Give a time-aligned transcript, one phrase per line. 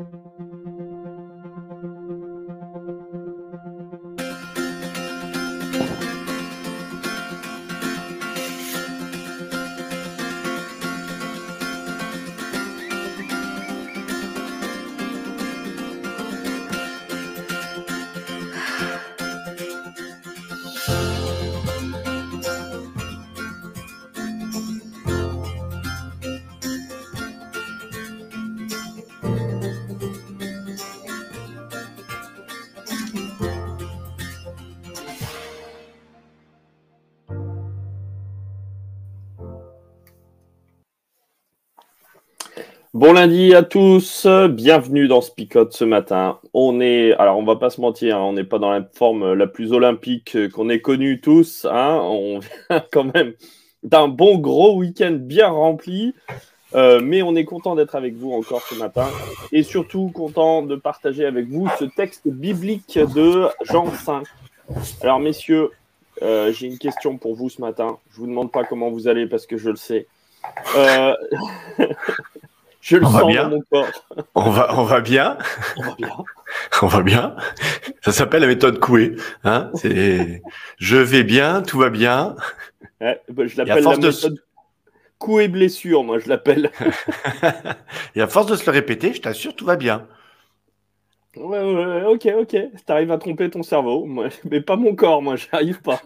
[0.00, 0.69] Música
[43.00, 46.38] Bon lundi à tous, bienvenue dans Spicote ce matin.
[46.52, 49.32] On est, alors on va pas se mentir, hein, on n'est pas dans la forme
[49.32, 51.64] la plus olympique qu'on ait connue tous.
[51.64, 51.98] Hein.
[52.02, 53.32] on vient quand même
[53.82, 56.14] d'un bon gros week-end bien rempli,
[56.74, 59.08] euh, mais on est content d'être avec vous encore ce matin
[59.50, 64.26] et surtout content de partager avec vous ce texte biblique de Jean 5.
[65.00, 65.70] Alors messieurs,
[66.20, 67.96] euh, j'ai une question pour vous ce matin.
[68.10, 70.06] Je vous demande pas comment vous allez parce que je le sais.
[70.76, 71.14] Euh...
[72.80, 73.44] Je le on sens bien.
[73.44, 74.06] dans mon corps.
[74.34, 75.36] On va, on va bien.
[75.76, 76.16] On va bien.
[76.82, 77.36] on va bien.
[78.02, 79.16] Ça s'appelle la méthode Coué.
[79.44, 80.42] Hein C'est
[80.78, 82.36] je vais bien, tout va bien.
[83.00, 84.42] Ouais, bah, je l'appelle la méthode de...
[85.18, 86.70] Coué blessure, moi je l'appelle.
[88.14, 90.08] Et à force de se le répéter, je t'assure, tout va bien.
[91.36, 92.56] Ouais, ouais, ok, ok.
[92.86, 96.00] T'arrives à tromper ton cerveau, moi, mais pas mon corps, moi, j'arrive pas.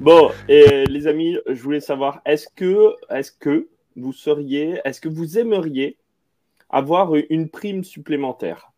[0.00, 5.08] bon, et les amis, je voulais savoir, est-ce que, est-ce que vous seriez, est-ce que
[5.08, 5.96] vous aimeriez
[6.68, 8.72] avoir une prime supplémentaire?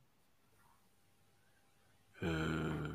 [2.23, 2.89] Euh,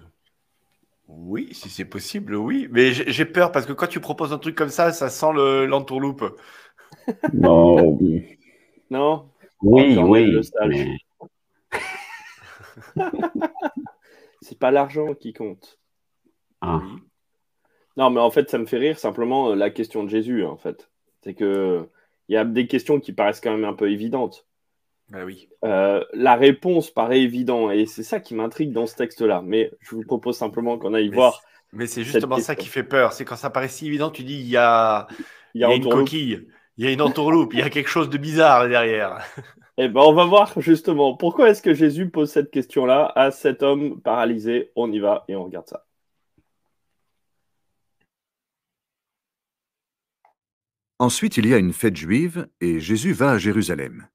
[1.07, 2.67] Oui, si c'est possible, oui.
[2.71, 6.23] Mais j'ai peur parce que quand tu proposes un truc comme ça, ça sent l'entourloupe.
[7.33, 7.99] non.
[8.89, 9.29] non?
[9.61, 10.41] Oui, oui.
[14.41, 15.79] c'est pas l'argent qui compte.
[16.61, 16.81] Ah.
[17.97, 20.89] Non, mais en fait, ça me fait rire simplement la question de Jésus, en fait.
[21.23, 21.89] C'est que
[22.31, 24.47] il y a des questions qui paraissent quand même un peu évidentes.
[25.09, 25.49] Bah oui.
[25.65, 29.41] Euh, la réponse paraît évidente et c'est ça qui m'intrigue dans ce texte-là.
[29.45, 31.41] Mais je vous propose simplement qu'on aille voir.
[31.73, 33.11] Mais c'est justement ça qui fait peur.
[33.11, 35.07] C'est quand ça paraît si évident, tu dis il y a,
[35.53, 36.47] il y a, une coquille,
[36.77, 39.19] il y a une entourloupe, il y a quelque chose de bizarre derrière.
[39.77, 43.63] Eh ben, on va voir justement pourquoi est-ce que Jésus pose cette question-là à cet
[43.63, 44.69] homme paralysé?
[44.75, 45.85] On y va et on regarde ça.
[51.01, 54.07] Ensuite, il y a une fête juive et Jésus va à Jérusalem.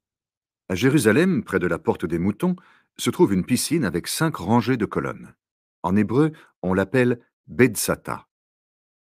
[0.69, 2.55] À Jérusalem, près de la porte des moutons,
[2.97, 5.35] se trouve une piscine avec cinq rangées de colonnes.
[5.83, 6.31] En hébreu,
[6.63, 8.29] on l'appelle Bedsata.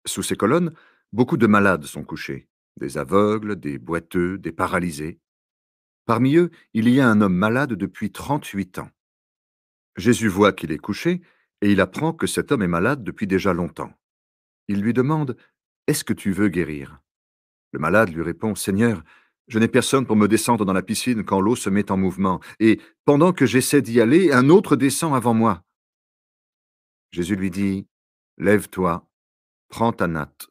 [0.05, 0.73] Sous ces colonnes,
[1.11, 5.19] beaucoup de malades sont couchés, des aveugles, des boiteux, des paralysés.
[6.05, 8.91] Parmi eux, il y a un homme malade depuis 38 ans.
[9.97, 11.21] Jésus voit qu'il est couché
[11.59, 13.91] et il apprend que cet homme est malade depuis déjà longtemps.
[14.69, 15.35] Il lui demande
[15.87, 17.02] Est-ce que tu veux guérir?
[17.73, 19.03] Le malade lui répond Seigneur,
[19.47, 22.39] je n'ai personne pour me descendre dans la piscine quand l'eau se met en mouvement,
[22.59, 25.63] et pendant que j'essaie d'y aller, un autre descend avant moi.
[27.11, 27.87] Jésus lui dit
[28.37, 29.09] Lève-toi,
[29.67, 30.49] prends ta natte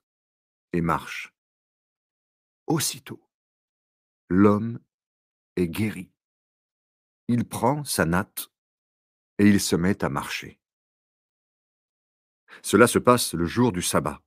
[0.72, 1.32] et marche.
[2.66, 3.22] Aussitôt,
[4.28, 4.78] l'homme
[5.56, 6.10] est guéri.
[7.28, 8.50] Il prend sa natte
[9.38, 10.58] et il se met à marcher.
[12.62, 14.20] Cela se passe le jour du sabbat.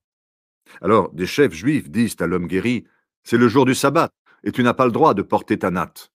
[0.81, 2.85] Alors des chefs juifs disent à l'homme guéri,
[3.23, 4.09] C'est le jour du sabbat,
[4.43, 6.11] et tu n'as pas le droit de porter ta natte.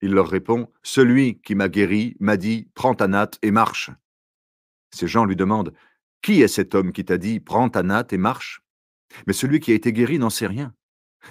[0.00, 3.90] Il leur répond, Celui qui m'a guéri m'a dit, Prends ta natte et marche.
[4.92, 5.74] Ces gens lui demandent,
[6.22, 8.62] Qui est cet homme qui t'a dit, Prends ta natte et marche?
[9.26, 10.74] Mais celui qui a été guéri n'en sait rien.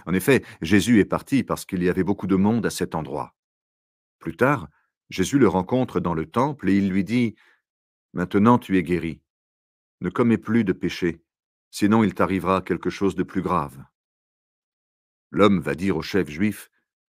[0.05, 3.35] En effet, Jésus est parti parce qu'il y avait beaucoup de monde à cet endroit.
[4.19, 4.67] Plus tard,
[5.09, 7.35] Jésus le rencontre dans le temple et il lui dit,
[8.13, 9.21] Maintenant tu es guéri.
[10.01, 11.21] Ne commets plus de péché,
[11.71, 13.83] sinon il t'arrivera quelque chose de plus grave.
[15.31, 16.69] L'homme va dire au chef juif,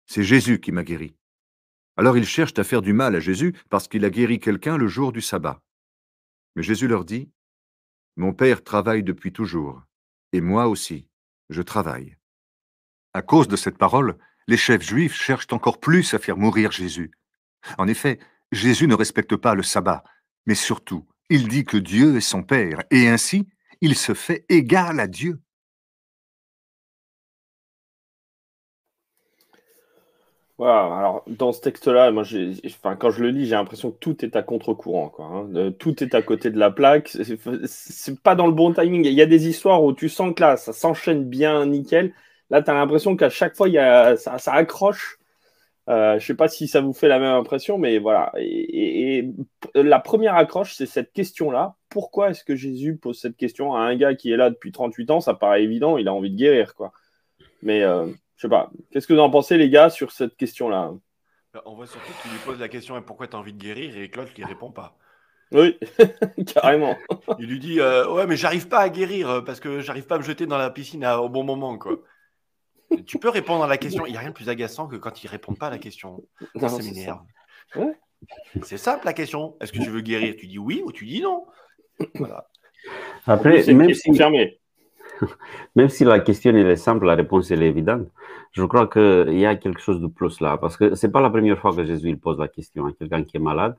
[0.06, 1.16] C'est Jésus qui m'a guéri.
[1.98, 4.88] Alors ils cherchent à faire du mal à Jésus parce qu'il a guéri quelqu'un le
[4.88, 5.62] jour du sabbat.
[6.56, 7.31] Mais Jésus leur dit,
[8.16, 9.84] Mon Père travaille depuis toujours,
[10.31, 11.08] et moi aussi,
[11.50, 12.18] je travaille.
[13.13, 14.18] À cause de cette parole,
[14.48, 17.12] les chefs juifs cherchent encore plus à faire mourir Jésus.
[17.78, 18.19] En effet,
[18.51, 20.04] Jésus ne respecte pas le sabbat,
[20.46, 23.48] mais surtout, il dit que Dieu est son Père, et ainsi,
[23.81, 25.39] il se fait égal à Dieu.
[30.57, 32.13] Voilà, alors dans ce texte-là,
[32.98, 35.12] quand je le lis, j'ai l'impression que tout est à contre-courant.
[35.19, 35.72] Hein.
[35.77, 37.10] Tout est à côté de la plaque.
[37.66, 39.06] C'est pas dans le bon timing.
[39.06, 42.13] Il y a des histoires où tu sens que là, ça s'enchaîne bien, nickel.
[42.50, 43.68] Là, tu as l'impression qu'à chaque fois,
[44.18, 45.19] ça, accroche.
[45.89, 48.31] Euh, je ne sais pas si ça vous fait la même impression, mais voilà.
[48.38, 49.30] Et,
[49.75, 51.75] la première accroche, c'est cette question-là.
[51.95, 55.12] Pourquoi est-ce que Jésus pose cette question à un gars qui est là depuis 38
[55.12, 55.21] ans?
[55.21, 56.92] Ça paraît évident, il a envie de guérir, quoi.
[57.62, 58.69] Mais euh, je sais pas.
[58.92, 60.92] Qu'est-ce que vous en pensez, les gars, sur cette question-là?
[61.53, 63.95] Bah, On voit surtout qu'il lui pose la question pourquoi tu as envie de guérir?
[63.95, 64.97] Et Claude qui répond pas.
[65.53, 65.80] Oui,
[66.53, 66.97] carrément.
[67.39, 70.18] Il lui dit euh, Ouais, mais j'arrive pas à guérir parce que j'arrive pas à
[70.18, 71.95] me jeter dans la piscine au bon moment, quoi.
[73.07, 74.06] Tu peux répondre à la question.
[74.06, 75.80] Il n'y a rien de plus agaçant que quand ils ne répondent pas à la
[75.80, 76.21] question.
[76.59, 77.24] ça m'énerve.
[78.63, 79.56] C'est simple la question.
[79.62, 80.36] Est-ce que tu veux guérir?
[80.38, 81.45] Tu dis oui ou tu dis non.
[82.15, 82.47] Voilà.
[83.25, 84.12] Après, même si,
[85.75, 88.07] même si la question est simple, la réponse est évidente,
[88.51, 90.57] je crois qu'il y a quelque chose de plus là.
[90.57, 92.94] Parce que ce n'est pas la première fois que Jésus il pose la question à
[92.94, 93.75] quelqu'un qui est malade.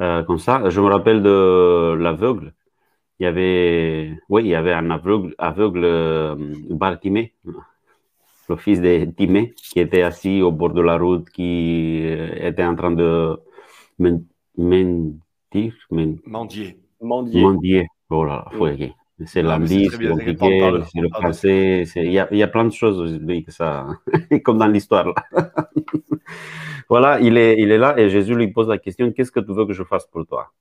[0.00, 2.52] Euh, comme ça, je me rappelle de l'aveugle.
[3.18, 6.34] Il y avait, oui, il y avait un aveugle, aveugle euh,
[6.68, 7.32] Bartimée
[8.48, 12.64] le fils de Timé, qui était assis au bord de la route, qui euh, était
[12.64, 13.38] en train de
[13.98, 15.74] mentir,
[16.26, 16.78] mendier.
[17.00, 17.42] Mendier.
[17.42, 17.86] Mendier.
[18.10, 18.88] Oh là là,
[19.24, 22.70] c'est l'anglais, c'est compliqué, c'est le français, il y, a, il y, a plein de
[22.70, 23.86] choses que ça,
[24.44, 25.14] comme dans l'histoire.
[26.88, 29.54] voilà, il est, il est là et Jésus lui pose la question, qu'est-ce que tu
[29.54, 30.52] veux que je fasse pour toi?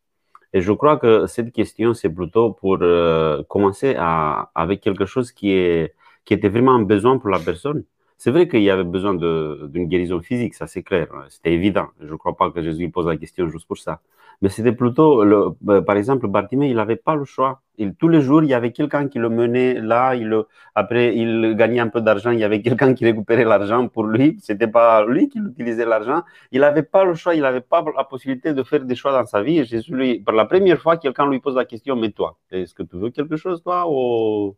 [0.53, 5.33] Et je crois que cette question, c'est plutôt pour euh, commencer à, avec quelque chose
[5.33, 5.93] qui est
[6.23, 7.83] qui était vraiment un besoin pour la personne.
[8.17, 11.87] C'est vrai qu'il y avait besoin d'une guérison physique, ça c'est clair, c'était évident.
[11.99, 14.01] Je ne crois pas que Jésus pose la question juste pour ça.
[14.41, 17.61] Mais c'était plutôt, le, bah, par exemple, Bartimée, il n'avait pas le choix.
[17.77, 20.15] Il, tous les jours, il y avait quelqu'un qui le menait là.
[20.15, 20.33] Il,
[20.75, 22.31] après, il gagnait un peu d'argent.
[22.31, 24.37] Il y avait quelqu'un qui récupérait l'argent pour lui.
[24.41, 26.23] C'était pas lui qui utilisait l'argent.
[26.51, 27.35] Il n'avait pas le choix.
[27.35, 29.59] Il n'avait pas la possibilité de faire des choix dans sa vie.
[29.59, 32.73] Et Jésus, lui, pour la première fois, quelqu'un lui pose la question Mais toi, est-ce
[32.73, 34.55] que tu veux quelque chose, toi ou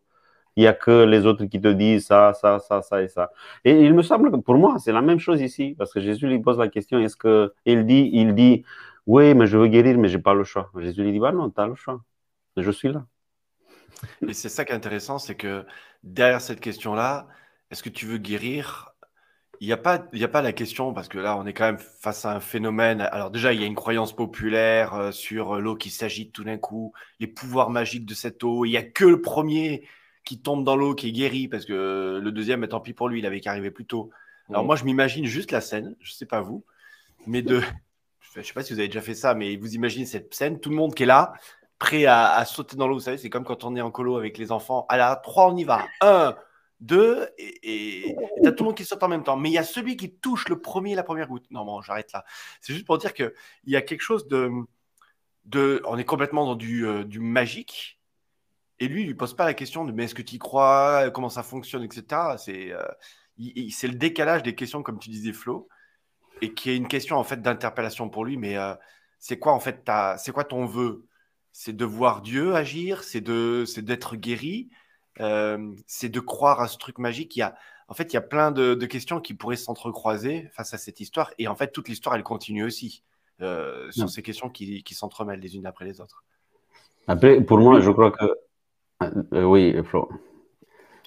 [0.58, 3.30] il n'y a que les autres qui te disent ça, ça, ça, ça et ça.
[3.64, 6.26] Et il me semble que pour moi, c'est la même chose ici, parce que Jésus
[6.26, 8.64] lui pose la question, est-ce que, il dit, il dit,
[9.06, 10.70] oui, mais je veux guérir, mais je n'ai pas le choix.
[10.76, 12.02] Jésus lui dit, bah non, tu as le choix.
[12.56, 13.06] Je suis là.
[14.26, 15.64] Et c'est ça qui est intéressant, c'est que
[16.02, 17.28] derrière cette question-là,
[17.70, 18.90] est-ce que tu veux guérir?
[19.60, 22.24] Il n'y a, a pas la question, parce que là, on est quand même face
[22.24, 23.00] à un phénomène.
[23.00, 26.58] Alors déjà, il y a une croyance populaire euh, sur l'eau qui s'agite tout d'un
[26.58, 28.64] coup, les pouvoirs magiques de cette eau.
[28.64, 29.86] Il n'y a que le premier
[30.28, 33.20] qui tombe dans l'eau, qui est guéri, parce que le deuxième, tant pis pour lui,
[33.20, 34.10] il avait qu'à arriver plus tôt.
[34.50, 36.66] Alors moi, je m'imagine juste la scène, je sais pas vous,
[37.26, 37.62] mais de,
[38.34, 40.68] je sais pas si vous avez déjà fait ça, mais vous imaginez cette scène, tout
[40.68, 41.32] le monde qui est là,
[41.78, 44.36] prêt à, sauter dans l'eau, vous savez, c'est comme quand on est en colo avec
[44.36, 44.84] les enfants.
[44.90, 45.86] À la 3, on y va.
[46.02, 46.36] 1,
[46.80, 49.38] 2, et t'as tout le monde qui saute en même temps.
[49.38, 51.50] Mais il y a celui qui touche le premier, la première goutte.
[51.50, 52.26] Non, bon, j'arrête là.
[52.60, 53.32] C'est juste pour dire qu'il
[53.64, 54.50] y a quelque chose de,
[55.46, 55.80] de.
[55.86, 57.97] On est complètement dans du, euh, du magique
[58.80, 61.10] et lui, il lui pose pas la question de mais est-ce que tu y crois,
[61.10, 62.36] comment ça fonctionne, etc.
[62.38, 62.86] C'est euh,
[63.70, 65.68] c'est le décalage des questions, comme tu disais, Flo,
[66.42, 68.36] et qui est une question en fait d'interpellation pour lui.
[68.36, 68.74] Mais euh,
[69.18, 71.06] c'est quoi en fait c'est quoi ton vœu?
[71.52, 74.70] C'est de voir Dieu agir, c'est de c'est d'être guéri,
[75.20, 77.34] euh, c'est de croire à ce truc magique?
[77.36, 77.56] Il y a
[77.88, 81.32] en fait il y a plein de, questions qui pourraient s'entrecroiser face à cette histoire.
[81.38, 83.02] Et en fait toute l'histoire elle continue aussi
[83.90, 86.24] sur ces questions qui, qui s'entremêlent les unes après les autres.
[87.06, 88.26] Après, pour moi, je crois que
[89.02, 90.08] euh, oui, Flo.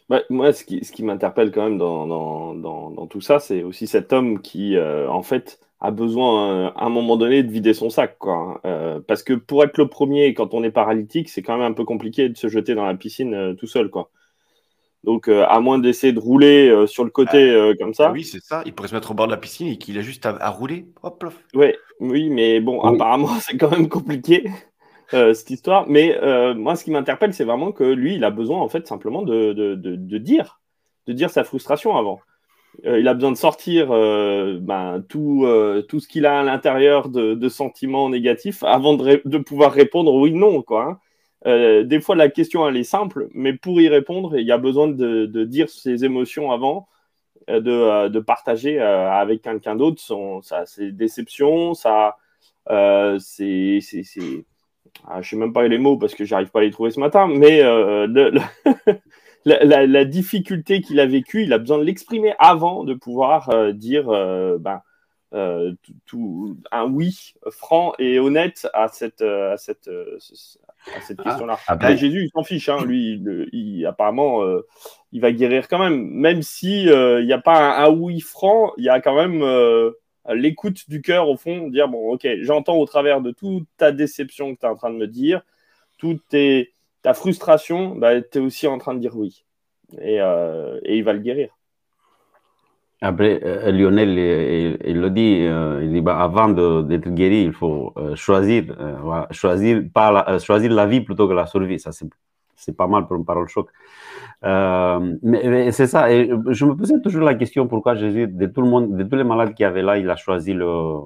[0.10, 3.64] Bah, moi, ce qui, ce qui m'interpelle quand même dans, dans, dans, tout ça, c'est
[3.64, 7.74] aussi cet homme qui, euh, en fait, a besoin à un moment donné de vider
[7.74, 8.18] son sac.
[8.20, 8.34] Quoi.
[8.34, 8.60] Hein.
[8.66, 11.74] Euh, parce que pour être le premier, quand on est paralytique, c'est quand même un
[11.74, 13.90] peu compliqué de se jeter dans la piscine tout seul.
[13.90, 14.10] Quoi.
[15.04, 18.12] Donc, à moins d'essayer de rouler sur le côté comme ça.
[18.12, 18.62] Oui, c'est ça.
[18.66, 20.86] Il pourrait se mettre au bord de la piscine et qu'il a juste à, rouler.
[21.02, 24.48] Hop, Ouais, oui, mais bon, apparemment, c'est quand même compliqué.
[25.13, 25.88] Euh, cette histoire.
[25.89, 28.88] Mais euh, moi, ce qui m'interpelle, c'est vraiment que lui, il a besoin, en fait,
[28.88, 30.62] simplement de, de, de, dire,
[31.08, 32.20] de dire sa frustration avant.
[32.86, 35.46] Euh, il a besoin de sortir ben, tout,
[35.89, 40.62] tout ce qu'il a à l'intérieur de, sentiments négatifs avant de, pouvoir répondre oui, non.
[40.62, 41.00] Quoi,
[41.46, 41.84] hein.
[41.84, 44.88] des fois, la question, elle est simple, mais pour y répondre, il y a besoin
[44.88, 46.88] de, dire ses émotions avant,
[47.50, 50.01] de, de partager avec quelqu'un d'autre
[50.65, 52.15] ses déceptions, ça,
[53.20, 53.82] c'est
[55.08, 57.00] ah, je sais même pas les mots parce que j'arrive pas à les trouver ce
[57.00, 58.08] matin, mais euh,
[59.46, 64.10] la, difficulté qu'il a vécue, il a besoin de l'exprimer avant de pouvoir euh, dire
[64.10, 64.82] euh, ben,
[66.06, 71.96] tout, un oui franc et honnête à cette, à cette, cette ah, question-là.
[71.96, 73.22] Jésus, il s'en fiche, hein, lui,
[73.54, 74.44] il, apparemment,
[75.14, 78.74] il va guérir quand même, même si il n'y a pas un, un, oui franc,
[78.78, 79.42] il y a quand même
[80.30, 84.56] l'écoute du cœur au fond, dire bon, ok, j'entends au travers de toute ta déception
[84.56, 85.42] que tu es en train de me dire,
[85.98, 86.24] toute
[87.01, 89.46] ta frustration, bah, tu es aussi en train de dire oui.
[90.00, 91.50] Et, euh, et, il va le guérir.
[93.01, 94.10] Après, euh, Lionel,
[94.86, 98.63] il, le dit, euh, il dit bah, avant d'être guéri, il faut choisir,
[99.32, 101.80] choisir, pas la, choisir la vie plutôt que la survie.
[101.80, 101.92] Ça,
[102.56, 103.70] c'est pas mal pour une parole choc.
[104.44, 106.12] Mais, c'est ça.
[106.12, 109.16] Et je me posais toujours la question pourquoi Jésus, de tout le monde, de tous
[109.16, 111.00] les malades qui avaient là, il a choisi le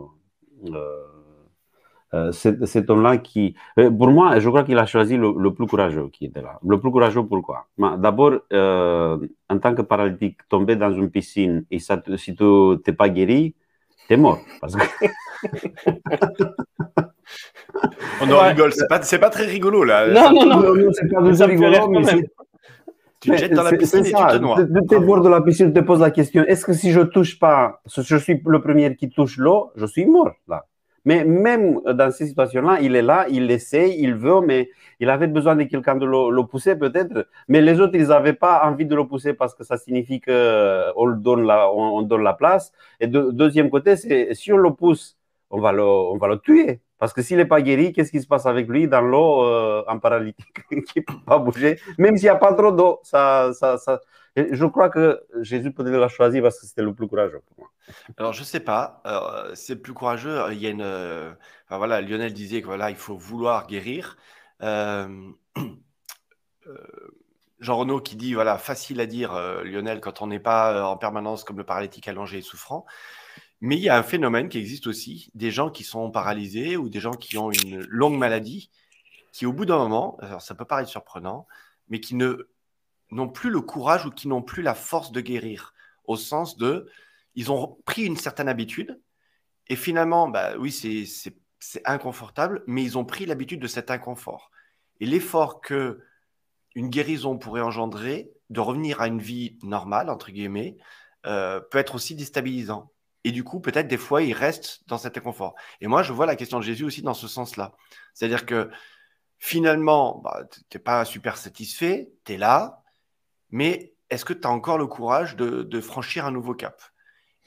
[2.15, 6.07] euh, cet homme-là qui, euh, pour moi, je crois qu'il a choisi le, plus courageux
[6.13, 6.59] qui était là.
[6.65, 7.65] Le plus courageux, pourquoi?
[7.77, 9.17] D'abord, euh,
[9.49, 12.43] en tant que paralytique, tomber dans une piscine et ça, si tu
[12.87, 13.53] n'es pas guéri,
[14.07, 14.39] tu es mort.
[14.61, 14.85] Parce que...
[18.21, 20.07] On en rigole, c'est pas, pas très rigolo là.
[20.07, 22.01] Non, non, non, non c'est pas très rigolo, mais.
[23.25, 24.99] Tu te jettes dans la piscine et tu te noies.
[24.99, 27.81] Bord de la piscine, tu te poses la question est-ce que si je touche pas,
[27.85, 30.65] je suis le premier qui touche l'eau, je suis mort là
[31.05, 35.27] mais même dans ces situations-là, il est là, il essaye, il veut, mais il avait
[35.27, 37.27] besoin de quelqu'un de le, pousser peut-être.
[37.47, 40.31] Mais les autres, ils n'avaient pas envie de le pousser parce que ça signifie qu'on
[40.31, 42.73] euh, donne la, on, donne la place.
[42.99, 45.17] Et deuxième côté, c'est si on le pousse,
[45.51, 46.81] on va le, on va le tuer.
[46.97, 49.83] Parce que s'il n'est pas guéri, qu'est-ce qui se passe avec lui dans l'eau euh,
[49.87, 51.79] en paralytique qui ne peut pas bouger?
[51.97, 53.99] Même s'il n'y a pas trop d'eau, ça, ça, ça,
[54.35, 57.71] je crois que Jésus peut-être l'a choisi parce que c'était le plus courageux pour moi.
[58.17, 59.01] Alors, je sais pas.
[59.53, 60.39] c'est plus courageux.
[60.51, 60.81] Il y a une.
[60.81, 61.31] Euh,
[61.69, 64.17] voilà, Lionel disait que voilà, il faut vouloir guérir.
[64.61, 65.07] Euh,
[66.67, 66.77] euh,
[67.59, 69.33] Jean Renaud qui dit voilà, facile à dire,
[69.63, 72.85] Lionel, quand on n'est pas en permanence comme le paralytique allongé et souffrant.
[73.61, 76.89] Mais il y a un phénomène qui existe aussi des gens qui sont paralysés ou
[76.89, 78.69] des gens qui ont une longue maladie
[79.31, 81.47] qui, au bout d'un moment, alors ça peut paraître surprenant,
[81.89, 85.73] mais qui n'ont plus le courage ou qui n'ont plus la force de guérir,
[86.05, 86.89] au sens de
[87.35, 88.99] ils ont pris une certaine habitude
[89.67, 94.51] et finalement, bah oui, c'est inconfortable, mais ils ont pris l'habitude de cet inconfort.
[94.99, 96.03] Et l'effort que
[96.75, 100.77] une guérison pourrait engendrer de revenir à une vie normale, entre guillemets,
[101.25, 102.91] euh, peut être aussi déstabilisant.
[103.25, 105.55] Et du coup, peut-être des fois, ils restent dans cet inconfort.
[105.81, 107.73] Et moi, je vois la question de Jésus aussi dans ce sens-là.
[108.13, 108.69] C'est-à-dire que
[109.37, 112.83] finalement, bah, tu n'es pas super satisfait, tu es là,
[113.51, 116.81] mais est-ce que tu as encore le courage de franchir un nouveau cap?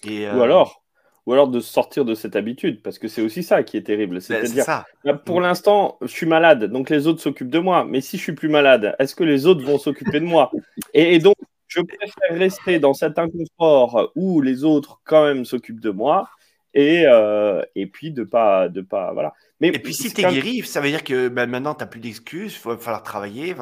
[0.05, 0.85] Ou euh, alors,
[1.27, 4.15] ou alors de sortir de cette habitude, parce que c'est aussi ça qui est terrible.
[4.15, 4.85] Ben, C'est-à-dire,
[5.25, 5.43] pour mm.
[5.43, 7.85] l'instant, je suis malade, donc les autres s'occupent de moi.
[7.85, 10.51] Mais si je suis plus malade, est-ce que les autres vont s'occuper de moi?
[10.95, 11.37] Et, donc,
[11.69, 16.29] je préfère rester dans cet inconfort où les autres quand même s'occupent de moi.
[16.75, 20.31] Et, euh, et puis de pas de pas voilà mais et puis si tu es
[20.31, 23.57] guéri ça veut dire que ben, maintenant tu n'as plus d'excuses il va falloir travailler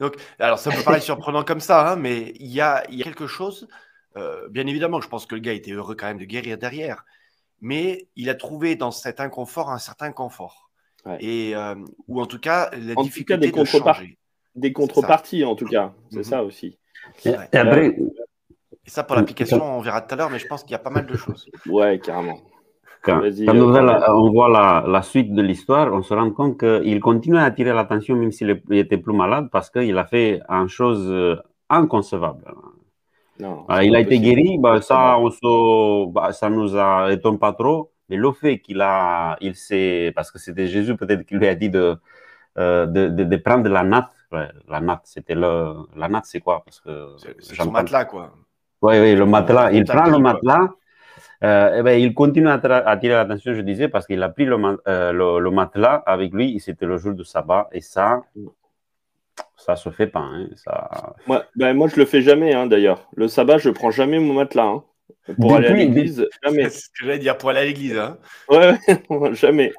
[0.00, 3.04] donc alors ça peut paraître surprenant comme ça hein, mais il y a, y a
[3.04, 3.68] quelque chose
[4.18, 7.04] euh, bien évidemment, je pense que le gars était heureux quand même de guérir derrière,
[7.60, 10.70] mais il a trouvé dans cet inconfort un certain confort.
[11.20, 11.74] Et, euh,
[12.06, 14.18] ou en tout cas, la difficulté des, de changer.
[14.54, 15.94] des contreparties, en tout cas.
[16.10, 16.24] C'est mhm.
[16.24, 16.78] ça aussi.
[17.24, 17.86] Et, après...
[17.88, 20.78] et, ça, pour l'application, on verra tout à l'heure, mais je pense qu'il y a
[20.78, 21.48] pas mal de choses.
[21.66, 22.38] Ouais, carrément.
[23.02, 27.44] Quand, on voit la, la, suite de l'histoire, on se rend compte qu'il continue à
[27.44, 31.36] attirer l'attention même s'il était plus malade parce qu'il a fait une chose euh,
[31.70, 32.44] inconcevable.
[33.68, 37.92] Ah, il a été guéri, bah, ça, on bah, ça nous a étonne pas trop.
[38.08, 41.54] Mais le fait qu'il a, il s'est, parce que c'était Jésus peut-être qui lui a
[41.54, 41.96] dit de,
[42.56, 44.10] euh, de, de, prendre la natte.
[44.32, 46.62] La natte, c'était le, la natte, c'est quoi?
[46.64, 48.32] Parce que c'est son matelas, quoi.
[48.82, 49.72] Oui, oui, le matelas.
[49.72, 50.68] Il prend le matelas.
[51.44, 54.44] Euh, et eh ben, il continue à attirer l'attention, je disais, parce qu'il a pris
[54.44, 54.56] le,
[54.88, 58.22] euh, le, le, matelas avec lui, et c'était le jour du sabbat, et ça,
[59.56, 60.20] ça se fait pas.
[60.20, 61.14] Hein, ça...
[61.28, 63.08] Moi, ben, moi, je le fais jamais, hein, d'ailleurs.
[63.14, 64.64] Le sabbat, je prends jamais mon matelas.
[64.64, 64.84] Hein.
[65.40, 66.64] Pour aller à l'église, jamais.
[66.70, 67.96] C'est ce que j'allais dire, pour aller à l'église.
[67.96, 68.18] Hein.
[68.48, 68.76] Ouais,
[69.34, 69.72] jamais.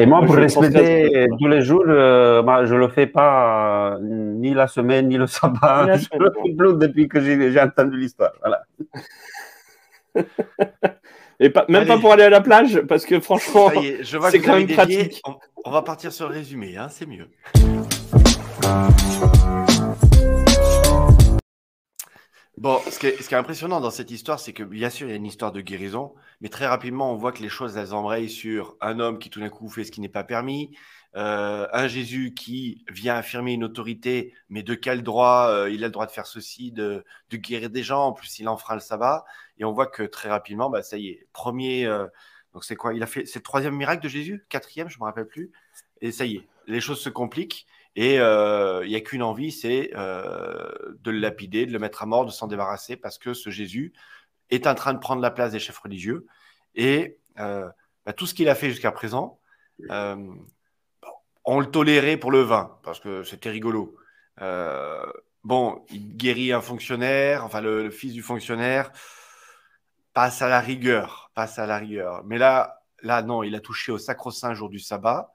[0.00, 3.98] Et moi, pour respecter tous les jours, euh, bah, je ne le fais pas euh,
[4.00, 5.96] ni la semaine, ni le sabbat.
[5.96, 6.52] Ni je le fais
[6.86, 8.32] depuis que j'ai entendu l'histoire.
[8.40, 8.62] Voilà.
[11.40, 13.70] Et pas, même pas pour aller à la plage, parce que franchement,
[14.28, 15.20] c'est quand même pratique.
[15.24, 17.28] On, on, va partir sur le résumé, hein, c'est mieux.
[22.60, 25.16] Bon, ce qui, est, impressionnant dans cette histoire, c'est que bien sûr, il y a
[25.16, 28.76] une histoire de guérison, mais très rapidement, on voit que les choses, elles embrayent sur
[28.80, 30.76] un homme qui tout d'un coup fait ce qui n'est pas permis,
[31.14, 35.86] euh, un Jésus qui vient affirmer une autorité, mais de quel droit euh, il a
[35.86, 39.24] le droit de faire ceci, de, guérir des gens, en plus il enfreint le sabbat,
[39.58, 42.08] et on voit que très rapidement, bah, ça y est, premier, euh,
[42.54, 45.00] donc c'est quoi Il a fait, c'est le troisième miracle de Jésus, quatrième, je ne
[45.02, 45.52] me rappelle plus,
[46.00, 49.92] et ça y est, les choses se compliquent, et il n'y a qu'une envie, c'est
[51.08, 53.92] de le lapider, de le mettre à mort, de s'en débarrasser, parce que ce Jésus
[54.50, 56.26] est en train de prendre la place des chefs religieux.
[56.74, 57.68] Et euh,
[58.06, 59.40] bah, tout ce qu'il a fait jusqu'à présent,
[61.44, 63.96] on le tolérait pour le vin, parce que c'était rigolo.
[65.44, 68.92] bon, il guérit un fonctionnaire, enfin le, fils du fonctionnaire.
[70.12, 72.22] passe à la rigueur, passe à la rigueur.
[72.24, 75.32] Mais là, là non, il a touché au sacro-saint jour du sabbat.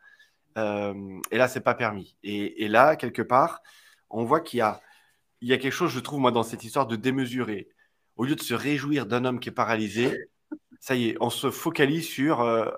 [0.57, 2.15] Euh, et là, c'est pas permis.
[2.23, 3.61] Et, là, quelque part,
[4.09, 4.81] on voit qu'il y a,
[5.43, 7.67] il y a quelque chose, je trouve, moi, dans cette histoire de démesurer.
[8.15, 10.29] Au lieu de se réjouir d'un homme qui est paralysé,
[10.79, 12.71] ça y est, on se focalise sur euh,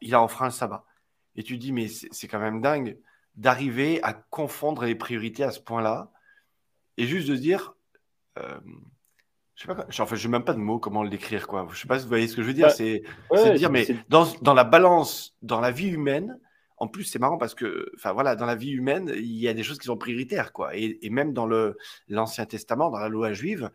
[0.00, 0.84] il a enfreint le sabbat.
[1.34, 2.98] Et tu dis, mais c'est quand même dingue
[3.34, 6.12] d'arriver à confondre les priorités à ce point-là
[6.98, 7.74] et juste de dire,
[8.38, 8.60] euh,
[9.56, 11.66] je sais pas, enfin, je n'ai même pas de mots comment le décrire, quoi.
[11.72, 12.68] Je sais pas si vous voyez ce que je veux dire.
[12.68, 13.02] Bah, c'est
[13.54, 16.38] dire, mais dans, dans, la balance, dans la vie humaine,
[16.84, 19.54] en plus, c'est marrant parce que, enfin voilà, dans la vie humaine, il y a
[19.54, 20.76] des choses qui sont prioritaires, quoi.
[20.76, 23.70] Et, même dans le l'Ancien Testament, dans la loi juive,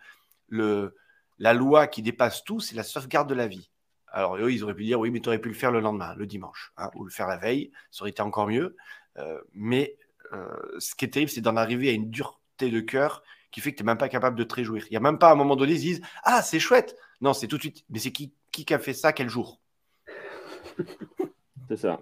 [0.47, 0.95] le,
[1.39, 3.71] la loi qui dépasse tout, c'est la sauvegarde de la vie.
[4.11, 6.13] Alors eux, ils auraient pu dire, oui, mais tu aurais pu le faire le lendemain,
[6.15, 8.75] le dimanche, hein, ou le faire la veille, ça aurait été encore mieux.
[9.17, 9.97] Euh, mais
[10.33, 10.47] euh,
[10.77, 13.77] ce qui est terrible, c'est d'en arriver à une dureté de cœur qui fait que
[13.77, 14.85] tu n'es même pas capable de te réjouir.
[14.87, 16.95] Il n'y a même pas à un moment donné, ils disent Ah, c'est chouette.
[17.21, 17.85] Non, c'est tout de suite.
[17.89, 19.13] Mais c'est qui, qui a fait ça?
[19.13, 19.59] Quel jour?
[21.69, 22.01] C'est ça.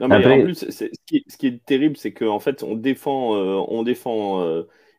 [0.00, 3.82] Non, mais en plus, ce, qui est, terrible, c'est qu'en fait, on défend, euh, on
[3.82, 4.44] défend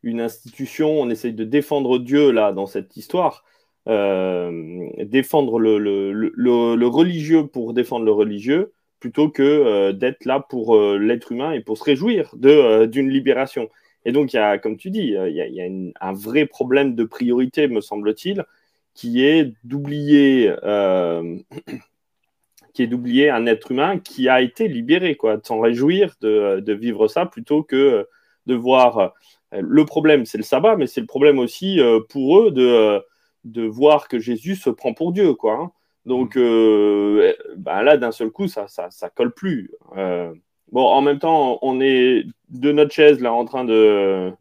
[0.01, 3.44] une institution, on essaye de défendre Dieu là dans cette histoire.
[3.86, 6.32] défendre le, le,
[6.75, 8.72] le, religieux pour défendre le religieux,
[9.03, 13.10] plutôt que euh, d'être là pour euh, l'être humain et pour se réjouir euh, d'une
[13.10, 13.70] libération.
[14.06, 17.03] Et donc, il y a, comme tu dis, il y a, un vrai problème de
[17.03, 18.46] priorité, me semble-t-il,
[18.94, 20.53] qui est d'oublier
[22.74, 26.60] qui est d'oublier un être humain qui a été libéré, quoi, de s'en réjouir, de,
[26.60, 28.08] de, vivre ça, plutôt que
[28.46, 29.13] de voir.
[29.51, 33.01] le problème, c'est le sabbat, mais c'est le problème aussi pour eux de,
[33.44, 35.53] de voir que Jésus se prend pour Dieu, quoi.
[35.53, 35.72] Hein.
[36.06, 36.39] Donc mm.
[36.39, 39.72] euh, bah là, d'un seul coup, ça, ça, ça colle plus.
[39.98, 40.34] Euh,
[40.72, 44.32] bon, en même temps, on est de notre chaise là en train de.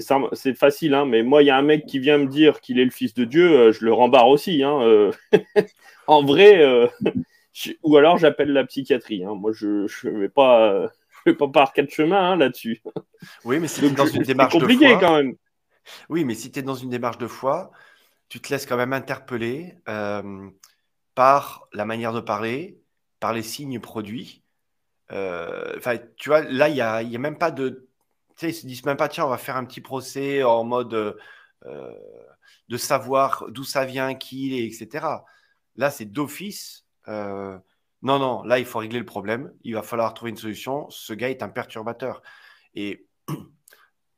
[0.00, 2.78] C'est facile, hein, mais moi, il y a un mec qui vient me dire qu'il
[2.78, 4.62] est le fils de Dieu, euh, je le rembarre aussi.
[4.62, 5.10] Hein,
[6.06, 6.90] en vrai,
[7.82, 9.24] ou alors j'appelle la psychiatrie.
[9.24, 9.34] Hein.
[9.34, 10.90] Moi, je ne vais pas.
[11.26, 12.82] Je vais pas par quatre chemins là-dessus.
[13.46, 15.00] Oui, mais c'est dans une démarche compliqué de foi.
[15.00, 15.36] quand même.
[16.08, 17.70] Oui, mais si tu es dans une démarche de foi,
[18.28, 20.48] tu te laisses quand même interpeller euh,
[21.14, 22.80] par la manière de parler,
[23.20, 24.42] par les signes produits.
[25.12, 27.88] Euh, enfin, tu vois, là, il n'y a, y a même pas de.
[28.36, 30.94] Sais, ils se disent même pas, tiens, on va faire un petit procès en mode
[31.64, 31.92] euh,
[32.68, 35.06] de savoir d'où ça vient, qui il est, etc.
[35.76, 36.86] Là, c'est d'office.
[37.06, 37.60] non,
[38.02, 39.52] non, là, il faut régler le problème.
[39.62, 40.88] Il va falloir trouver une solution.
[40.90, 42.22] Ce gars est un perturbateur.
[42.74, 43.06] Et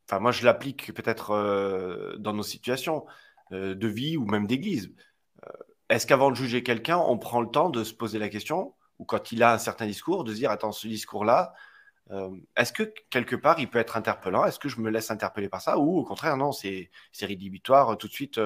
[0.08, 3.06] enfin, moi, je l'applique peut-être dans nos situations.
[3.52, 4.92] Euh, de vie ou même d'église.
[5.46, 5.50] Euh,
[5.88, 9.04] est-ce qu'avant de juger quelqu'un, on prend le temps de se poser la question, ou
[9.04, 11.54] quand il a un certain discours, de se dire, attends, ce discours-là,
[12.10, 14.44] euh, est-ce que quelque part il peut être interpellant?
[14.44, 15.78] Est-ce que je me laisse interpeller par ça?
[15.78, 16.90] Ou au contraire, non, c'est
[17.20, 17.96] rédhibitoire.
[17.98, 18.40] Tout de suite,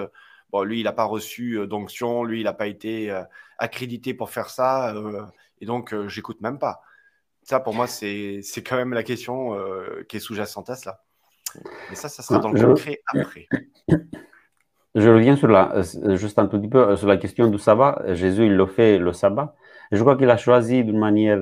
[0.50, 3.14] bon, lui, il n'a pas reçu d'onction, lui, il n'a pas été
[3.58, 4.94] accrédité pour faire ça,
[5.60, 6.80] et donc j'écoute même pas.
[7.42, 9.56] Ça, pour moi, c'est quand même la question
[10.08, 11.02] qui est sous-jacente à cela.
[11.88, 13.48] Mais ça, ça sera dans le concret après.
[14.94, 17.58] Je reviens sur la, euh, juste un tout petit peu euh, sur la question du
[17.58, 18.02] sabbat.
[18.14, 19.54] Jésus, il le fait le sabbat.
[19.92, 21.40] Je crois qu'il a choisi d'une manière.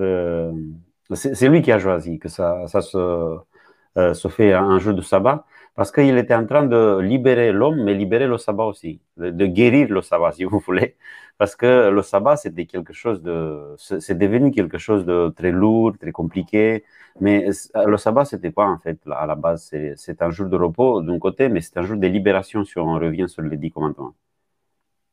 [1.10, 5.44] Euh, c'est lui qui a choisi que ça, ça se, fait un jour de sabbat
[5.74, 9.88] parce qu'il était en train de libérer l'homme, mais libérer le sabbat aussi, de, guérir
[9.90, 10.96] le sabbat, si vous voulez.
[11.38, 13.76] Parce que le sabbat, c'était quelque chose de.
[13.78, 16.84] C'est devenu quelque chose de très lourd, très compliqué.
[17.20, 21.00] Mais le sabbat, c'était quoi en fait À la base, c'est un jour de repos
[21.02, 24.14] d'un côté, mais c'est un jour de libération si on revient sur les dix commandements.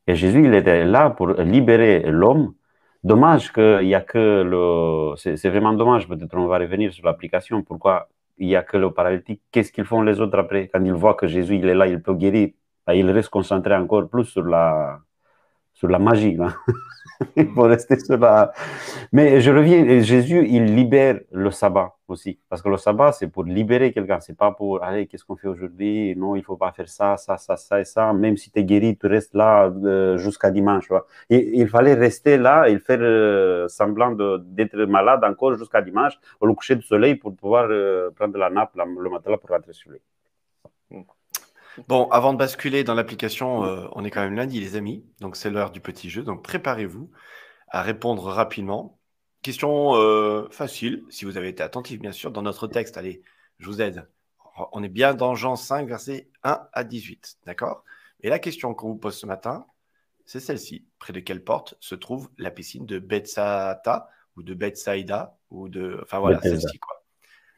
[0.08, 2.54] Et Jésus, il était là pour libérer l'homme.
[3.06, 5.16] Dommage qu'il n'y a que le.
[5.16, 7.62] C'est vraiment dommage, peut-être on va revenir sur l'application.
[7.62, 9.44] Pourquoi il n'y a que le paralytique?
[9.52, 10.70] Qu'est-ce qu'ils font les autres après?
[10.70, 12.50] Quand ils voient que Jésus il est là, il peut guérir,
[12.86, 15.02] bah, ils restent concentrés encore plus sur la,
[15.76, 16.36] sur la magie.
[16.36, 16.56] Là.
[17.36, 18.52] il faut rester sur la.
[19.12, 22.40] Mais je reviens, Jésus, il libère le sabbat aussi.
[22.50, 24.20] Parce que le sabbat, c'est pour libérer quelqu'un.
[24.22, 26.16] C'est pas pour, allez, qu'est-ce qu'on fait aujourd'hui?
[26.16, 28.14] Non, il faut pas faire ça, ça, ça, ça et ça.
[28.14, 30.90] Même si tu es guéri, tu restes là euh, jusqu'à dimanche.
[31.30, 36.54] Et, il fallait rester là et faire euh, semblant d'être malade encore jusqu'à dimanche, au
[36.54, 40.00] coucher du soleil, pour pouvoir euh, prendre la nappe le matin pour rentrer sur lui.
[41.88, 45.06] Bon, avant de basculer dans l'application, euh, on est quand même lundi, les amis.
[45.20, 46.24] Donc, c'est l'heure du petit jeu.
[46.24, 47.12] Donc, préparez-vous
[47.70, 48.98] à répondre rapidement.
[49.42, 52.98] Question euh, facile, si vous avez été attentif, bien sûr, dans notre texte.
[52.98, 53.22] Allez,
[53.60, 54.08] je vous aide.
[54.72, 57.38] On est bien dans Jean 5, versets 1 à 18.
[57.46, 57.84] D'accord?
[58.22, 59.66] Et la question qu'on vous pose ce matin,
[60.26, 60.86] c'est celle-ci.
[60.98, 66.00] Près de quelle porte se trouve la piscine de Bethsaida ou de Bethsaida ou de.
[66.02, 66.95] Enfin, voilà, celle-ci, quoi.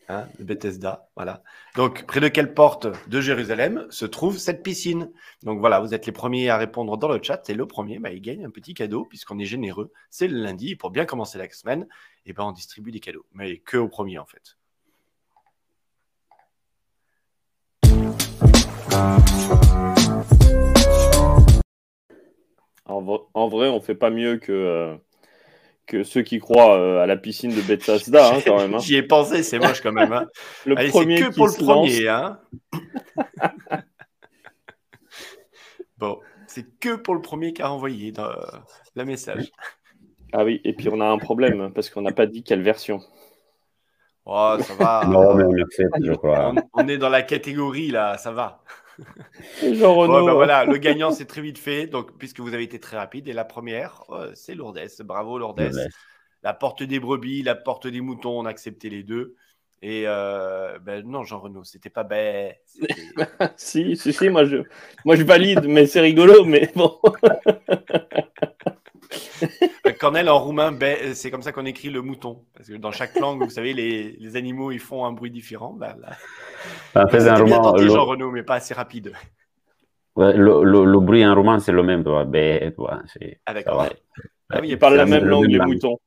[0.07, 1.09] Hein, Bethesda.
[1.15, 1.43] Voilà.
[1.75, 5.11] Donc, près de quelle porte de Jérusalem se trouve cette piscine?
[5.43, 7.49] Donc voilà, vous êtes les premiers à répondre dans le chat.
[7.49, 9.91] Et le premier, bah, il gagne un petit cadeau, puisqu'on est généreux.
[10.09, 10.75] C'est le lundi.
[10.75, 11.87] pour bien commencer la semaine,
[12.25, 13.25] et ben, on distribue des cadeaux.
[13.33, 14.57] Mais que au premier, en fait.
[23.33, 24.97] En vrai, on fait pas mieux que, euh,
[25.87, 28.75] que ceux qui croient euh, à la piscine de Bethesda, hein, quand même.
[28.75, 28.79] Hein.
[28.79, 30.11] J'y ai pensé, c'est moche quand même.
[30.11, 30.27] Hein.
[30.65, 32.07] le premier que pour le premier.
[32.09, 32.39] Hein.
[35.97, 38.29] bon, c'est que pour le premier qui a envoyé dans,
[38.95, 39.49] le message.
[40.33, 42.99] Ah oui, et puis on a un problème parce qu'on n'a pas dit quelle version.
[44.25, 45.05] Oh, ça va.
[45.07, 46.53] non, mais on accepte, je crois.
[46.73, 48.61] On, est dans la catégorie là, ça va.
[49.61, 50.25] Jean Renaud.
[50.25, 51.87] Ben voilà, le gagnant, c'est très vite fait.
[51.87, 54.79] Donc, puisque vous avez été très rapide, et la première, euh, c'est Lourdes.
[55.01, 55.71] Bravo Lourdes.
[56.43, 59.35] La porte des brebis, la porte des moutons, on a accepté les deux.
[59.81, 62.63] Et euh, ben non, Jean Renaud, c'était pas bête.
[63.57, 64.57] si, si, si, moi je,
[65.05, 66.99] moi je valide, mais c'est rigolo, mais bon.
[69.99, 72.43] Cornel en roumain, ben, c'est comme ça qu'on écrit le mouton.
[72.55, 75.73] Parce que dans chaque langue, vous savez, les, les animaux, ils font un bruit différent.
[75.73, 76.17] Ben, là...
[77.77, 77.87] le...
[77.87, 79.13] Jean Renaud, mais pas assez rapide.
[80.15, 82.25] Ouais, le, le, le, bruit en roman, c'est le même, toi.
[82.25, 83.01] Ben, toi,
[83.45, 83.85] ah, d'accord.
[84.49, 85.97] Ah, oui, ils parlent la même langue, les moutons.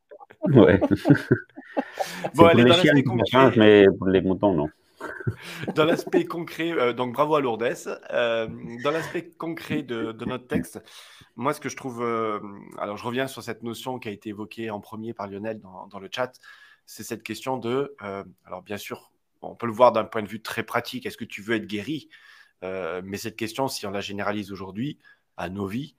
[0.44, 0.81] Ouais.
[2.35, 3.53] bon, allez, l'aspect concret.
[3.57, 4.68] Mais pour les moutons, non.
[5.74, 7.74] dans l'aspect concret, euh, donc bravo à Lourdes.
[8.10, 8.48] Euh,
[8.82, 10.80] dans l'aspect concret de, notre texte,
[11.36, 12.02] moi, ce que je trouve.
[12.02, 12.40] Euh,
[12.78, 15.98] alors, je reviens sur cette notion qui a été évoquée en premier par Lionel dans,
[15.98, 16.32] le chat.
[16.86, 17.94] C'est cette question de.
[18.44, 21.06] Alors, bien sûr, on peut le voir d'un point de vue très pratique.
[21.06, 22.08] Est-ce que tu veux être guéri?
[22.62, 24.98] Mais cette question, si on la généralise aujourd'hui
[25.36, 25.94] à nos vies,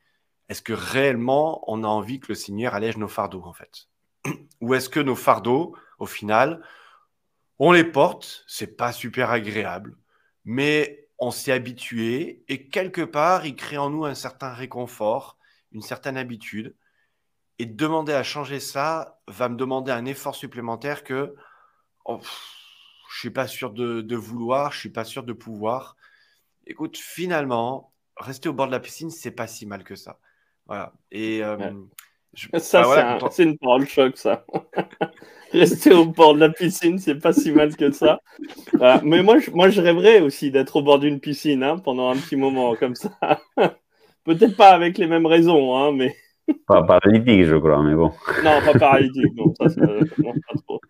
[0.49, 3.87] est-ce que réellement on a envie que le Seigneur allège nos fardeaux, en fait?
[4.61, 6.61] Ou est-ce que nos fardeaux, au final,
[7.63, 9.95] on les porte, c'est pas super agréable,
[10.45, 15.38] mais on s'est habitué et quelque part, il crée en nous un certain réconfort,
[15.71, 16.76] une certaine habitude.
[17.60, 21.36] Et demander à changer ça va me demander un effort supplémentaire que
[22.06, 22.19] oh,
[23.13, 25.95] je suis pas sûr de, vouloir, je suis pas sûr de pouvoir.
[26.65, 30.17] Écoute, finalement, rester au bord de la piscine, c'est pas si mal que ça.
[30.65, 30.93] Voilà.
[31.12, 31.74] Et euh,
[32.58, 34.47] ça, bah c'est une parole choc, ça.
[35.51, 38.19] Rester au bord de la piscine, c'est pas si mal que ça.
[39.03, 42.15] mais moi, je, moi, je rêverais aussi d'être au bord d'une piscine hein, pendant un
[42.15, 43.11] petit moment comme ça.
[44.23, 46.15] Peut-être pas avec les mêmes raisons, hein, mais.
[46.67, 48.11] Pas paralytique, je crois, mais bon.
[48.43, 49.67] Non, pas paralytique, non, ça,
[50.17, 50.81] non, pas trop.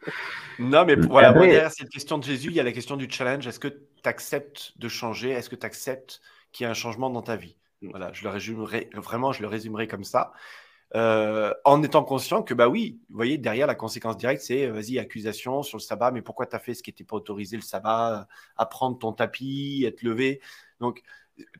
[0.58, 1.48] Non, mais voilà, Après...
[1.48, 3.46] derrière cette question de Jésus, il y a la question du challenge.
[3.46, 5.30] Est-ce que tu acceptes de changer?
[5.30, 6.22] Est-ce que tu acceptes
[6.52, 7.58] qu'il y ait un changement dans ta vie?
[7.84, 10.32] Voilà, je le résumerai, vraiment, je le résumerai comme ça.
[10.94, 14.74] Euh, en étant conscient que, bah oui, vous voyez, derrière la conséquence directe, c'est euh,
[14.74, 17.56] vas-y, accusation sur le sabbat, mais pourquoi tu as fait ce qui n'était pas autorisé
[17.56, 18.28] le sabbat,
[18.58, 20.42] apprendre ton tapis, être levé?
[20.82, 21.02] Donc,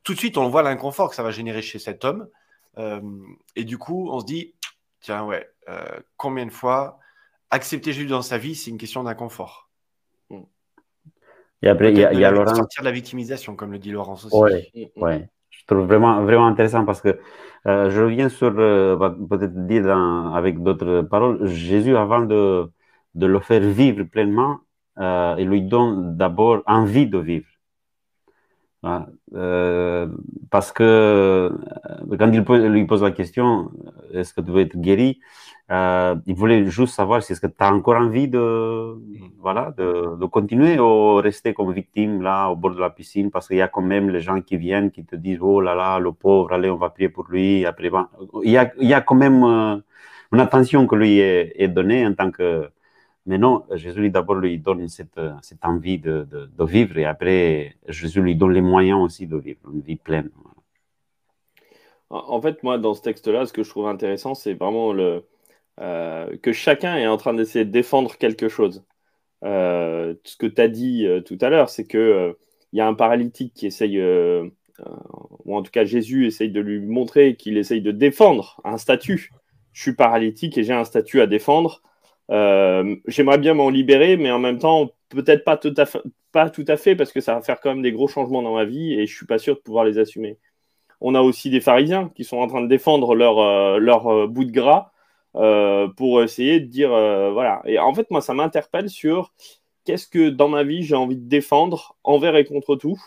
[0.04, 2.28] tout de suite, on voit l'inconfort que ça va générer chez cet homme.
[2.78, 3.02] Euh,
[3.56, 4.54] et du coup, on se dit,
[5.00, 5.50] tiens, ouais,
[6.18, 7.00] combien de fois
[7.50, 9.70] accepter Jésus dans sa vie, c'est une question d'inconfort.
[11.64, 12.56] Et après, il y a, y a Laurent.
[12.56, 14.36] Sortir de la victimisation, comme le dit Laurence aussi.
[14.36, 15.30] Ouais, ouais.
[15.62, 17.20] Je trouve vraiment, vraiment intéressant parce que
[17.68, 18.98] euh, je reviens sur, euh,
[19.30, 19.88] peut-être dire
[20.36, 22.72] avec d'autres paroles, Jésus, avant de,
[23.16, 24.60] de le faire vivre pleinement,
[25.00, 27.48] euh, il lui donne d'abord envie de vivre.
[28.84, 30.08] Euh,
[30.50, 31.50] parce que euh,
[32.18, 33.72] quand il lui pose la question,
[34.12, 35.20] est-ce que tu veux être guéri
[35.70, 38.98] euh, Il voulait juste savoir si est-ce que tu as encore envie de,
[39.40, 43.48] voilà, de, de, continuer ou rester comme victime là au bord de la piscine parce
[43.48, 46.00] qu'il y a quand même les gens qui viennent qui te disent oh là là,
[46.00, 47.66] le pauvre, allez, on va prier pour lui.
[47.68, 47.92] Après,
[48.44, 52.06] il, y a, il y a quand même une attention que lui est, est donnée
[52.08, 52.68] en tant que
[53.26, 58.22] mais non, Jésus d'abord lui donne cette, cette envie de, de, vivre et après, Jésus
[58.22, 60.30] lui donne les moyens aussi de vivre une vie pleine.
[62.10, 65.24] En fait, moi, dans ce texte-là, ce que je trouve intéressant, c'est vraiment le,
[65.80, 68.84] euh, que chacun est en train d'essayer de défendre quelque chose.
[69.44, 72.34] Euh, ce que tu as dit euh, tout à l'heure, c'est euh,
[72.74, 74.02] il y a un paralytique qui essaye,
[75.46, 79.32] ou en tout cas Jésus essaye de lui montrer qu'il essaye de défendre un statut.
[79.74, 81.82] Je suis paralytique et j'ai un statut à défendre.
[82.32, 87.12] Euh, j'aimerais bien m'en libérer, mais en même temps, peut-être pas tout, à fait, parce
[87.12, 89.26] que ça va faire quand même des gros changements dans ma vie et je suis
[89.26, 90.40] pas sûr de pouvoir les assumer.
[91.02, 94.28] On a aussi des pharisiens qui sont en train de défendre leur, euh, leur euh,
[94.28, 94.92] bout de gras
[95.96, 97.62] pour essayer de dire voilà.
[97.66, 99.34] Et en fait, moi, ça m'interpelle sur
[99.86, 103.02] qu'est-ce que dans ma vie j'ai envie de défendre envers et contre tout,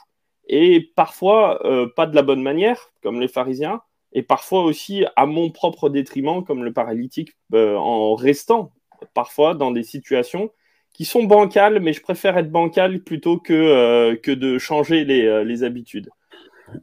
[0.48, 1.60] et parfois
[1.96, 3.82] pas de la bonne manière, comme les pharisiens,
[4.12, 8.72] et parfois aussi à mon propre détriment, comme le paralytique, en restant
[9.14, 10.50] parfois dans des situations
[10.92, 15.64] qui sont bancales, mais je préfère être bancal plutôt que, que de changer les, les
[15.64, 16.08] habitudes.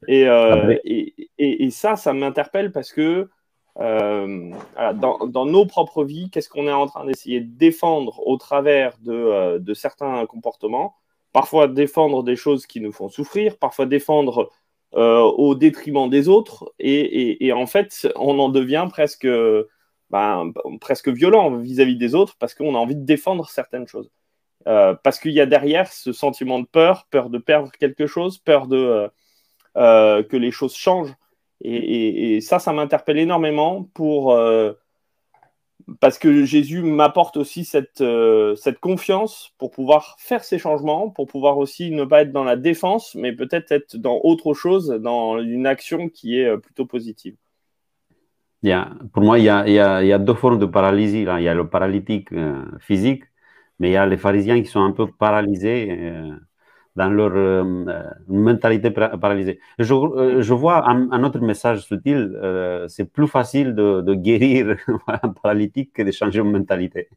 [0.07, 3.29] Et, et, et, et, ça, ça m'interpelle parce que
[3.77, 8.97] dans, dans, nos propres vies, qu'est-ce qu'on est en train d'essayer de défendre au travers
[9.01, 10.95] de, de certains comportements?
[11.31, 14.49] Parfois défendre des choses qui nous font souffrir, parfois défendre
[14.93, 16.73] euh, au détriment des autres.
[16.77, 19.27] Et, en fait, on en devient presque,
[20.11, 24.11] ben, presque violent vis-à-vis des autres parce qu'on a envie de défendre certaines choses.
[24.67, 28.37] Euh, parce qu'il y a derrière ce sentiment de peur, peur de perdre quelque chose,
[28.37, 29.09] peur de
[29.77, 31.15] euh, que les choses changent.
[31.63, 34.35] Et, ça, ça m'interpelle énormément pour
[35.99, 41.27] parce que Jésus m'apporte aussi cette, euh, cette confiance pour pouvoir faire ces changements, pour
[41.27, 45.39] pouvoir aussi ne pas être dans la défense, mais peut-être être dans autre chose, dans
[45.39, 47.35] une action qui est euh, plutôt positive.
[49.13, 51.25] Pour moi, il y, a, il, y a, il y, a, deux formes de paralysie.
[51.25, 51.39] Là.
[51.39, 53.23] Il y a le paralytique euh, physique,
[53.79, 56.11] mais il y a les pharisiens qui sont un peu paralysés
[56.95, 57.85] dans leur euh,
[58.27, 59.59] mentalité paralysée.
[59.79, 62.37] Je, je vois un, autre message subtil,
[62.87, 64.75] c'est plus facile de, de guérir
[65.07, 67.09] un paralytique que de changer de mentalité.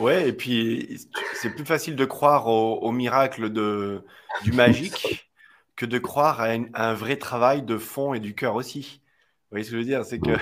[0.00, 4.02] Ouais, et puis c'est plus facile de croire au, miracle de,
[4.42, 5.30] du magique
[5.76, 9.00] que de croire à, un vrai travail de fond et du cœur aussi.
[9.54, 10.04] Vous voyez ce que je veux dire?
[10.04, 10.32] C'est que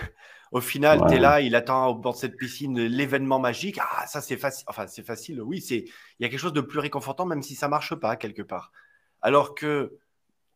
[0.53, 3.79] au final, tu es là, il attend au bord de cette piscine l'événement magique.
[3.79, 4.65] Ah, ça, c'est facile.
[4.69, 5.43] Enfin, c'est facile.
[5.43, 8.17] Oui, c'est il y a quelque chose de plus réconfortant, même si ça marche pas
[8.17, 8.73] quelque part.
[9.21, 9.99] Alors que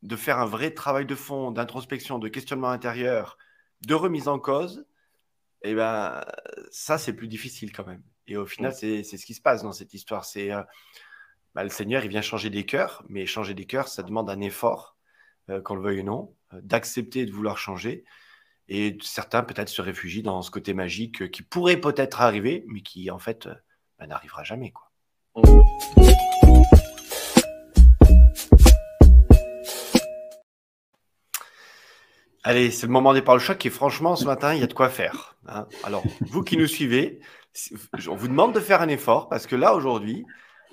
[0.00, 3.36] de faire un vrai travail de fond, d'introspection, de questionnement intérieur,
[3.86, 4.86] de remise en cause,
[5.60, 6.24] eh ben,
[6.70, 8.02] ça, c'est plus difficile quand même.
[8.26, 10.24] Et au final, c'est ce qui se passe dans cette histoire.
[10.24, 10.62] C'est euh,
[11.54, 14.40] bah, le Seigneur, il vient changer des cœurs, mais changer des cœurs, ça demande un
[14.40, 14.96] effort,
[15.50, 18.02] euh, qu'on le veuille ou non, euh, d'accepter de vouloir changer.
[18.68, 23.10] Et certains peut-être se réfugient dans ce côté magique qui pourrait peut-être arriver, mais qui
[23.10, 23.48] en fait
[23.98, 24.72] bah, n'arrivera jamais.
[32.42, 34.72] Allez, c'est le moment des paroles choc et franchement, ce matin, il y a de
[34.72, 35.36] quoi faire.
[35.48, 35.66] Hein.
[35.82, 37.20] Alors, vous qui nous suivez,
[38.08, 40.24] on vous demande de faire un effort parce que là, aujourd'hui,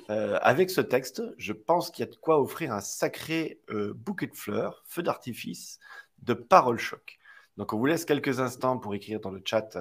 [0.09, 3.93] euh, avec ce texte, je pense qu'il y a de quoi offrir un sacré euh,
[3.95, 5.79] bouquet de fleurs, feu d'artifice,
[6.21, 7.17] de paroles choc.
[7.57, 9.77] Donc, on vous laisse quelques instants pour écrire dans le chat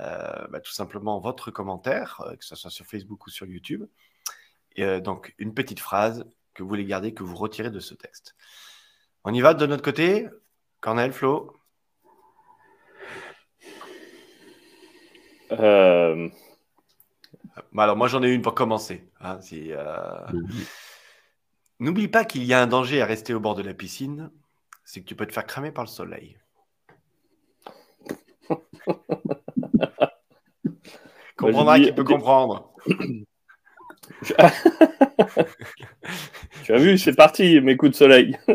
[0.00, 3.84] euh, bah, tout simplement votre commentaire, euh, que ce soit sur Facebook ou sur YouTube.
[4.76, 7.94] Et, euh, donc, une petite phrase que vous voulez garder, que vous retirez de ce
[7.94, 8.34] texte.
[9.24, 10.28] On y va de notre côté
[10.80, 11.56] Cornel, Flo
[17.72, 19.10] bah, alors moi j'en ai une pour commencer.
[19.20, 19.40] Hein.
[21.80, 24.30] N'oublie pas qu'il y a un danger à rester au bord de la piscine,
[24.84, 26.39] c'est que tu peux te faire cramer par le soleil.
[31.40, 32.70] Comprendra qui peut comprendre.
[36.64, 38.36] tu as vu, c'est parti, mes coups de soleil.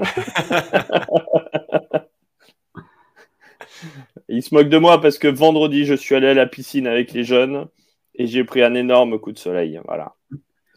[4.29, 7.11] Il se moque de moi parce que vendredi, je suis allé à la piscine avec
[7.13, 7.67] les jeunes
[8.15, 9.79] et j'ai pris un énorme coup de soleil.
[9.85, 10.15] Voilà,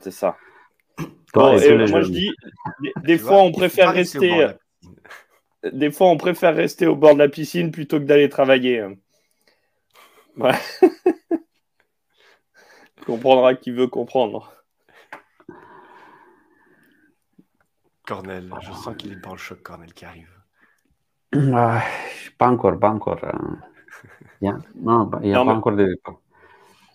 [0.01, 0.37] c'est ça.
[1.35, 2.31] moi, je dis,
[3.05, 4.49] des, fois, on préfère rester.
[5.73, 8.85] Des fois, on préfère rester au bord de la piscine plutôt que d'aller travailler.
[10.37, 10.53] Ouais.
[13.09, 14.53] comprendra qui veut comprendre.
[18.07, 20.31] Cornel, je sens qu'il est dans le choc, Cornel, qui arrive.
[22.39, 23.21] pas encore, pas encore.
[24.45, 24.53] Euh.
[24.77, 25.99] Non, il n'y a pas encore de.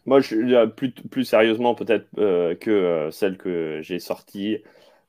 [0.06, 4.60] Moi, je, plus, plus sérieusement, peut-être euh, que euh, celle que j'ai sortie.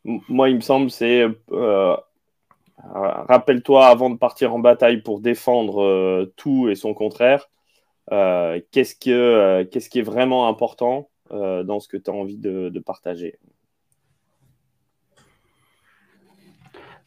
[0.05, 1.29] Moi, il me semble, c'est
[2.77, 7.54] rappelle-toi avant de partir en bataille pour défendre tout et son contraire, euh,
[8.11, 12.79] qu'est-ce, que, euh, qui est vraiment important euh, dans ce que tu as envie de,
[12.85, 13.39] partager?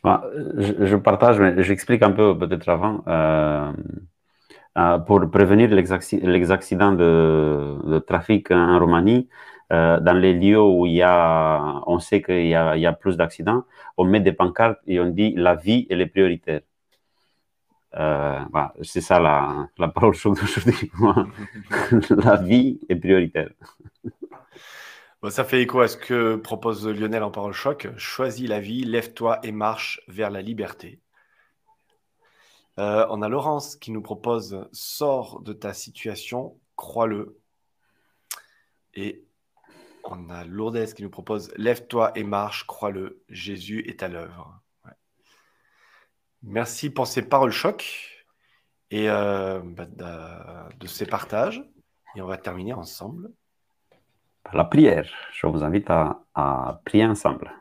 [0.03, 0.23] Bah,
[0.57, 3.03] je, partage, mais j'explique un peu peut-être avant.
[5.05, 9.27] pour prévenir les, accidents de, trafic en Roumanie,
[9.69, 13.63] dans les lieux où il y a, on sait qu'il y y a plus d'accidents,
[13.97, 16.61] on met des pancartes et on dit la vie elle est prioritaire.
[17.95, 18.39] Euh,
[18.83, 20.91] c'est ça la, la parole d'aujourd'hui.
[22.09, 23.49] la vie est prioritaire.
[25.29, 27.87] ça fait écho à ce que propose Lionel en parole choc.
[27.97, 31.01] Choisis la vie, lève-toi et marche vers la liberté.
[32.79, 37.39] Euh, on a Laurence qui nous propose Sors de ta situation, crois-le.
[38.93, 39.25] Et
[40.03, 44.61] on a Lourdes qui nous propose Lève-toi et marche, crois-le, Jésus est à l'œuvre.
[46.47, 48.25] Merci pour ces paroles choc
[48.89, 49.85] et euh, bah,
[50.79, 51.61] de, ces partages.
[52.15, 53.29] Et on va terminer ensemble
[54.53, 55.09] la prière.
[55.33, 57.51] Je vous invite à, prier ensemble.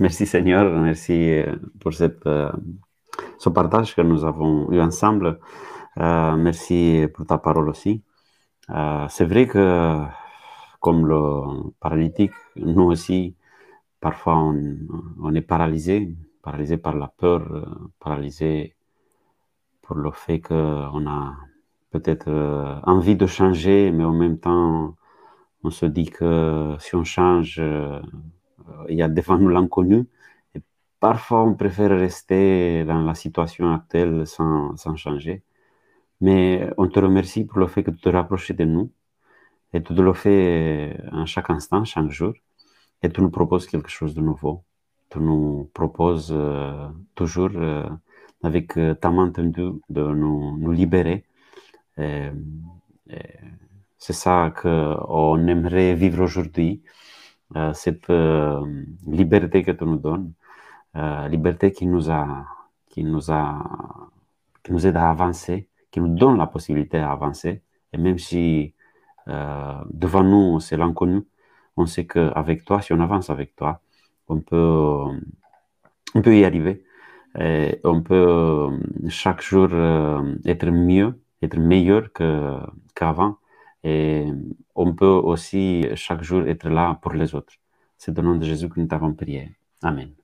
[0.00, 1.40] Merci Seigneur, merci
[1.80, 2.50] pour cette, euh,
[3.38, 5.38] ce partage que nous avons eu ensemble.
[5.98, 8.02] Euh, merci pour ta parole aussi.
[8.70, 10.00] Euh, c'est vrai que,
[10.80, 13.36] comme le paralytique, nous aussi,
[14.04, 17.64] parfois on, est paralysé, paralysé par la peur, euh,
[18.00, 18.76] paralysé
[19.82, 21.34] pour le fait qu'on a
[21.90, 24.94] peut-être euh, envie de changer, mais en même temps,
[25.64, 28.00] on se dit que si on change, euh,
[28.90, 30.06] il y a devant nous l'inconnu.
[31.00, 35.42] Parfois, on préfère rester dans la situation actuelle sans, sans changer.
[36.20, 38.92] Mais on te remercie pour le fait que tu te rapproches de nous
[39.74, 42.34] et tu le fais en chaque instant, chaque jour,
[43.04, 44.64] et tu nous proposes quelque chose de nouveau.
[45.10, 47.86] Tu nous proposes euh, toujours, euh,
[48.42, 51.26] avec euh, ta main tendue, de nous, libérer.
[53.98, 56.82] C'est ça qu'on aimerait vivre aujourd'hui,
[57.72, 58.08] cette
[59.06, 60.32] liberté que tu nous donnes,
[61.30, 62.44] liberté qui nous a,
[62.90, 64.10] qui nous a,
[64.64, 67.62] qui nous aide à avancer, qui nous donne la possibilité d'avancer.
[67.92, 68.74] Et même si
[69.26, 71.22] devant nous c'est l'inconnu,
[71.76, 73.80] on sait qu'avec toi, si on avance avec toi,
[74.28, 75.04] on peut,
[76.14, 76.84] on peut y arriver.
[77.38, 78.70] Et on peut euh,
[79.08, 82.10] chaque jour euh, être mieux, être meilleur
[82.94, 83.38] qu'avant.
[83.82, 84.26] Et
[84.74, 87.54] on peut aussi chaque jour être là pour les autres.
[87.98, 89.52] C'est au nom de Jésus que nous t'avons prié.
[89.82, 90.23] Amen.